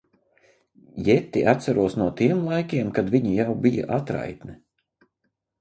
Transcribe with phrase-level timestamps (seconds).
[1.07, 4.61] Jetti atceros no tiem laikiem, kad viņa jau bija atraitne.